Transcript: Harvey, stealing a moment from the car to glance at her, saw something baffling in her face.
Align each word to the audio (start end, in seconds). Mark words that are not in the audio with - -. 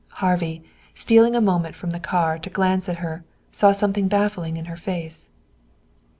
Harvey, 0.25 0.63
stealing 0.95 1.35
a 1.35 1.39
moment 1.41 1.75
from 1.75 1.91
the 1.91 1.99
car 1.99 2.39
to 2.39 2.49
glance 2.49 2.89
at 2.89 2.97
her, 3.05 3.23
saw 3.51 3.71
something 3.71 4.07
baffling 4.07 4.57
in 4.57 4.65
her 4.65 4.75
face. 4.75 5.29